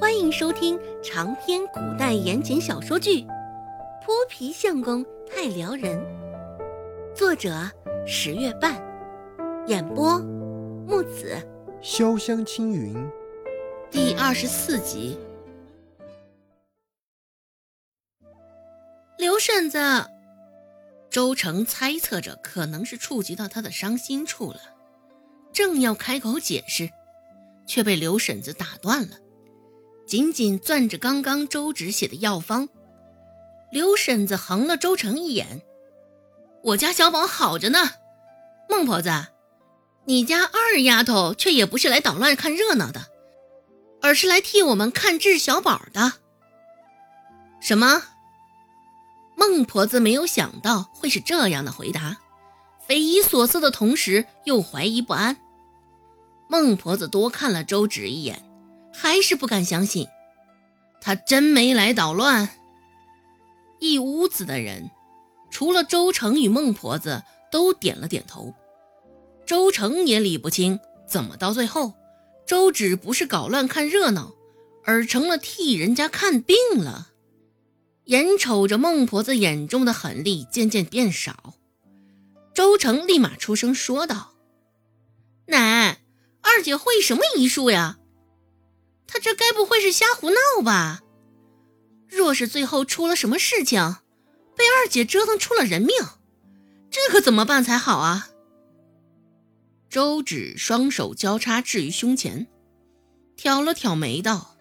[0.00, 3.22] 欢迎收听长篇古代言情小说剧
[4.00, 5.98] 《泼皮相公太撩人》，
[7.16, 7.68] 作者
[8.06, 8.80] 十月半，
[9.66, 10.20] 演播
[10.86, 11.36] 木子
[11.82, 12.94] 潇湘青云，
[13.90, 15.18] 第二十四集。
[19.18, 19.80] 刘婶子，
[21.10, 24.60] 周成猜测着可能是触及到他的伤心处了，
[25.52, 26.88] 正要开口解释，
[27.66, 29.16] 却被刘婶子打断了。
[30.08, 32.70] 紧紧攥着刚刚周芷写的药方，
[33.70, 35.60] 刘婶子横了周成一眼
[36.64, 37.90] ：“我家小宝好着呢，
[38.70, 39.10] 孟婆子，
[40.06, 43.02] 你家二丫头却也不是来捣乱看热闹的，
[44.00, 46.14] 而是来替我们看治小宝的。”
[47.60, 48.02] 什么？
[49.36, 52.16] 孟婆子没有想到会是这样的回答，
[52.86, 55.36] 匪夷所思的同时又怀疑不安。
[56.48, 58.47] 孟婆子多看了周芷一眼。
[59.00, 60.08] 还是不敢相信，
[61.00, 62.48] 他真没来捣乱。
[63.78, 64.90] 一屋子的人，
[65.52, 68.52] 除了周成与孟婆子，都点了点头。
[69.46, 71.94] 周成也理不清，怎么到最后，
[72.44, 74.34] 周芷不是搞乱看热闹，
[74.84, 77.10] 而成了替人家看病了。
[78.06, 81.54] 眼瞅着孟婆子眼中的狠厉渐渐变少，
[82.52, 84.32] 周成立马出声说道
[85.46, 86.00] ：“奶，
[86.42, 87.97] 二姐会什么医术呀？”
[89.08, 91.00] 他这该不会是瞎胡闹吧？
[92.06, 93.96] 若是最后出了什么事情，
[94.56, 95.96] 被二姐折腾出了人命，
[96.90, 98.28] 这可怎么办才好啊？
[99.90, 102.46] 周芷双手交叉置于胸前，
[103.36, 104.56] 挑了挑眉道：“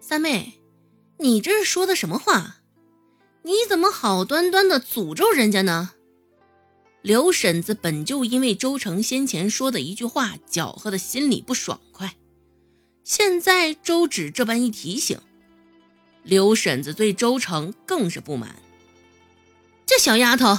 [0.00, 0.60] 三妹，
[1.18, 2.58] 你这是说的什么话？
[3.42, 5.92] 你怎么好端端的诅咒人家呢？”
[7.00, 12.16] 刘婶子本就因为周成先前说的一句话搅和的心里不爽快。
[13.06, 15.20] 现在周芷这般一提醒，
[16.24, 18.56] 刘婶子对周成更是不满。
[19.86, 20.58] 这小丫头，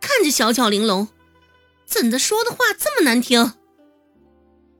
[0.00, 1.08] 看着小巧玲珑，
[1.84, 3.52] 怎的说的话这么难听，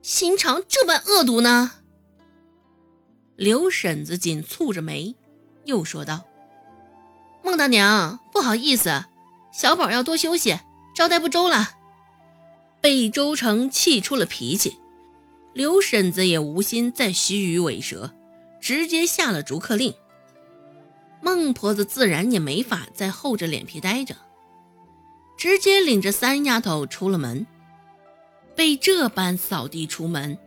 [0.01, 1.73] 心肠这般恶毒呢？
[3.35, 5.15] 刘婶子紧蹙着眉，
[5.65, 6.25] 又说道
[7.45, 9.05] ：“孟大娘，不好意思，
[9.53, 10.59] 小宝要多休息，
[10.95, 11.69] 招待不周了。”
[12.81, 14.79] 被周成气出了脾气。
[15.55, 18.11] 刘婶子也无心再虚与委蛇，
[18.59, 19.93] 直接下了逐客令。
[21.21, 24.17] 孟婆子自然也没法再厚着脸皮待着，
[25.37, 27.47] 直接领着三丫头出了门。
[28.53, 30.37] 被这般扫地出门，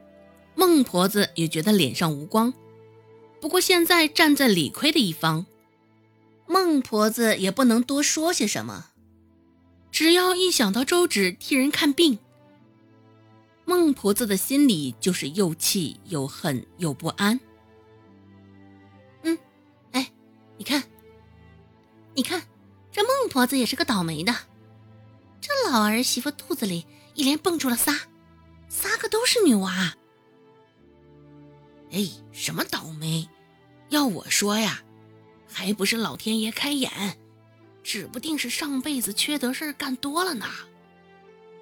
[0.55, 2.53] 孟婆子也觉得脸上无光。
[3.41, 5.47] 不过现在站在理亏的一方，
[6.47, 8.91] 孟婆子也不能多说些什么。
[9.91, 12.19] 只要一想到周芷替人看病，
[13.69, 17.39] 孟婆子的心里就是又气又恨又不安。
[19.23, 19.37] 嗯，
[19.93, 20.11] 哎，
[20.57, 20.83] 你看，
[22.15, 22.43] 你看，
[22.91, 24.35] 这孟婆子也是个倒霉的。
[25.43, 27.95] 这老儿媳妇肚子里一连蹦出了仨，
[28.71, 29.95] 仨个都是女娃。
[31.91, 33.29] 哎，什么倒霉？
[33.91, 34.83] 要我说呀，
[35.47, 37.19] 还不是老天爷开眼，
[37.83, 40.47] 指不定是上辈子缺德事干多了呢。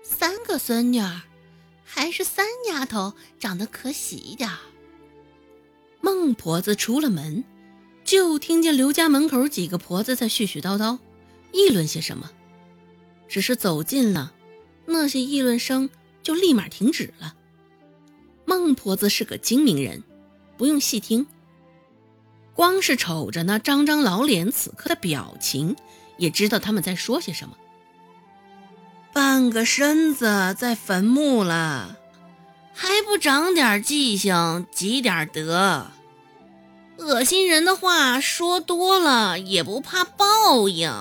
[0.05, 1.23] 三个孙女儿。
[1.87, 4.51] 还是三丫头长得可喜一点。
[6.01, 7.45] 孟婆子出了门，
[8.05, 10.99] 就听见刘家门口几个婆子在絮絮叨叨，
[11.53, 12.31] 议论些什么。
[13.29, 14.35] 只是走近了，
[14.85, 15.89] 那些议论声
[16.23, 17.35] 就立马停止了。
[18.45, 20.03] 孟婆子是个精明人，
[20.57, 21.27] 不用细听，
[22.55, 25.75] 光是瞅着那张张老脸此刻的表情，
[26.19, 27.57] 也知道他们在说些什么。
[29.17, 31.97] 半个身子在坟墓了，
[32.75, 35.87] 还不长点记性，积点德？
[36.99, 40.93] 恶心人的话说多了也不怕报应。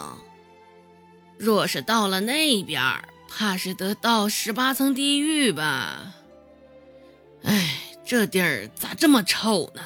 [1.38, 2.82] 若是到了那边，
[3.28, 6.14] 怕是得到十八层地狱吧？
[7.44, 9.82] 哎，这地儿咋这么臭呢？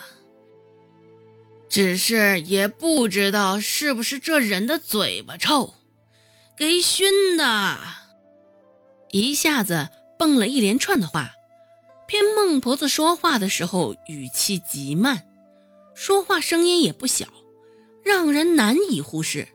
[1.67, 5.73] 只是也不知道是不是这人的嘴巴臭，
[6.55, 7.97] 给熏的。
[9.11, 11.33] 一下子蹦了一连串的话，
[12.07, 15.25] 偏孟婆子说话的时候语气极慢，
[15.95, 17.27] 说话声音也不小，
[18.03, 19.47] 让人难以忽视。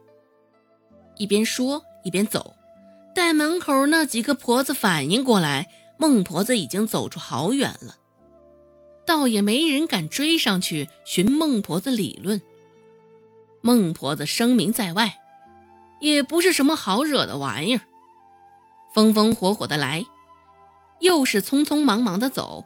[1.17, 2.57] 一边说一边走，
[3.15, 7.97] 待门口那几个婆子反应过来，孟婆子已经走出好远了，
[9.07, 12.43] 倒也没人敢追上去寻孟婆子理论。
[13.61, 15.21] 孟婆子声名在外，
[16.01, 17.83] 也不是什么好惹的玩意儿。
[18.95, 20.07] 风风火火的来，
[21.01, 22.65] 又是匆匆忙忙的走，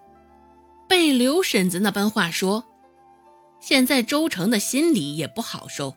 [0.86, 2.64] 被刘婶子那般话说，
[3.60, 5.96] 现在周成的心里也不好受，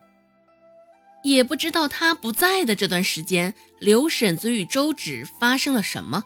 [1.21, 6.23] 也不知道他不在的这段时间，刘婶子与周芷发生了什么。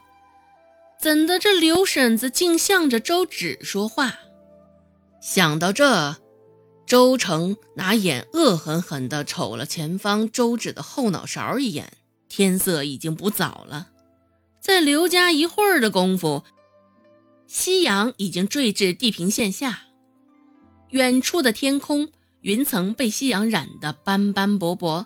[1.00, 4.14] 怎的这刘婶子竟向着周芷说话？
[5.20, 6.16] 想到这，
[6.86, 11.92] 周成拿眼恶狠狠地瞅了前方周芷的后脑勺一眼。
[12.28, 13.90] 天色已经不早了，
[14.66, 16.44] 在刘家一会儿的功夫，
[17.46, 19.84] 夕阳已经坠至地平线下。
[20.90, 22.10] 远处的天空，
[22.42, 25.06] 云层被夕阳染得斑斑驳驳，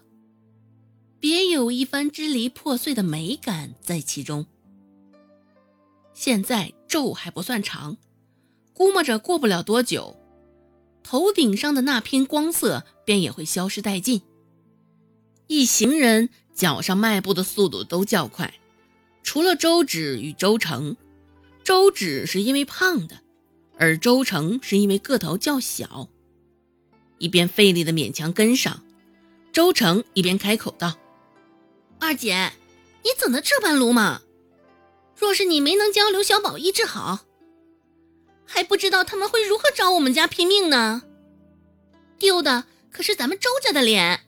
[1.19, 4.45] 别有一番支离破碎的美感在其中。
[6.13, 7.97] 现在昼还不算长，
[8.73, 10.15] 估摸着过不了多久，
[11.03, 14.21] 头顶上的那片光色便也会消失殆尽。
[15.47, 16.29] 一行人。
[16.55, 18.53] 脚上迈步的速度都较快，
[19.23, 20.95] 除了周芷与周成，
[21.63, 23.19] 周芷是因为胖的，
[23.77, 26.09] 而周成是因为个头较小。
[27.19, 28.83] 一边费力的勉强跟上，
[29.51, 30.97] 周成一边开口道
[31.99, 32.53] ：“二姐，
[33.03, 34.21] 你怎的这般鲁莽？
[35.15, 37.25] 若是你没能将刘小宝医治好，
[38.45, 41.03] 还不知道他们会如何找我们家拼命呢？
[42.17, 44.21] 丢的可是咱们周家的脸。”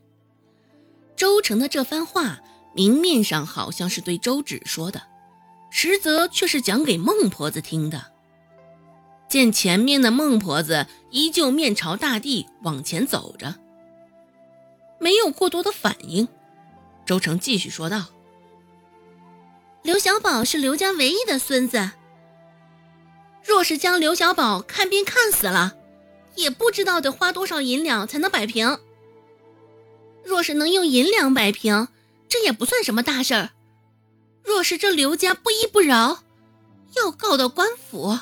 [1.16, 2.42] 周成的这番话，
[2.74, 5.02] 明面上好像是对周芷说的，
[5.70, 8.06] 实则却是讲给孟婆子听的。
[9.28, 13.56] 见前面的孟婆子依旧面朝大地往前走着，
[15.00, 16.28] 没有过多的反应。
[17.06, 18.08] 周成继续说道
[19.84, 21.92] ：“刘小宝是刘家唯一的孙子，
[23.44, 25.76] 若是将刘小宝看病看死了，
[26.36, 28.80] 也不知道得花多少银两才能摆平。”
[30.24, 31.88] 若是能用银两摆平，
[32.32, 33.50] 这也不算什么大事儿。
[34.42, 36.24] 若是这刘家不依不饶，
[36.96, 38.18] 要告到官府，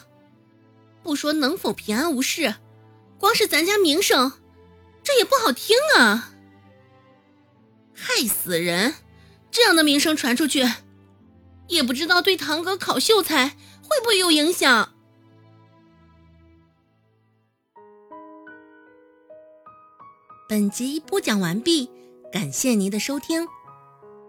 [1.04, 2.56] 不说能否平安无事，
[3.20, 4.32] 光是咱家名声，
[5.04, 6.34] 这也不好听啊！
[7.94, 8.96] 害死人！
[9.52, 10.68] 这样的名声传出去，
[11.68, 13.50] 也不知道对堂哥考秀才
[13.84, 14.92] 会不会有影响。
[20.48, 21.92] 本集播讲完毕，
[22.32, 23.48] 感谢您的收听。